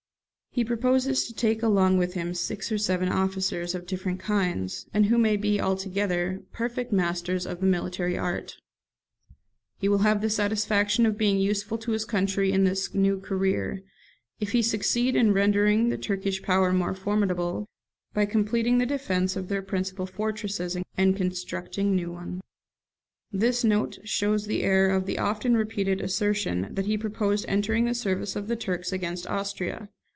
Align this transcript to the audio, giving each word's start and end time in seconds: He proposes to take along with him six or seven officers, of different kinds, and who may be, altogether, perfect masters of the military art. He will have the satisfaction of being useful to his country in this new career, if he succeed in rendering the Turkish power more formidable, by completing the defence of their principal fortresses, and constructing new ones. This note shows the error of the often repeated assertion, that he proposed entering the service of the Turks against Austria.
He 0.53 0.65
proposes 0.65 1.23
to 1.27 1.33
take 1.33 1.63
along 1.63 1.97
with 1.97 2.13
him 2.13 2.33
six 2.33 2.73
or 2.73 2.77
seven 2.77 3.07
officers, 3.07 3.73
of 3.73 3.85
different 3.85 4.19
kinds, 4.19 4.85
and 4.93 5.05
who 5.05 5.17
may 5.17 5.37
be, 5.37 5.61
altogether, 5.61 6.41
perfect 6.51 6.91
masters 6.91 7.45
of 7.47 7.61
the 7.61 7.65
military 7.65 8.17
art. 8.17 8.57
He 9.77 9.87
will 9.87 9.99
have 9.99 10.19
the 10.19 10.29
satisfaction 10.29 11.05
of 11.05 11.17
being 11.17 11.37
useful 11.39 11.77
to 11.77 11.93
his 11.93 12.03
country 12.03 12.51
in 12.51 12.65
this 12.65 12.93
new 12.93 13.17
career, 13.21 13.81
if 14.41 14.51
he 14.51 14.61
succeed 14.61 15.15
in 15.15 15.31
rendering 15.31 15.87
the 15.87 15.97
Turkish 15.97 16.41
power 16.41 16.73
more 16.73 16.93
formidable, 16.95 17.69
by 18.13 18.25
completing 18.25 18.77
the 18.77 18.85
defence 18.85 19.37
of 19.37 19.47
their 19.47 19.61
principal 19.61 20.05
fortresses, 20.05 20.75
and 20.97 21.15
constructing 21.15 21.95
new 21.95 22.11
ones. 22.11 22.41
This 23.31 23.63
note 23.63 23.99
shows 24.03 24.47
the 24.47 24.63
error 24.63 24.89
of 24.93 25.05
the 25.05 25.17
often 25.17 25.55
repeated 25.55 26.01
assertion, 26.01 26.67
that 26.71 26.87
he 26.87 26.97
proposed 26.97 27.45
entering 27.47 27.85
the 27.85 27.95
service 27.95 28.35
of 28.35 28.49
the 28.49 28.57
Turks 28.57 28.91
against 28.91 29.25
Austria. 29.27 29.87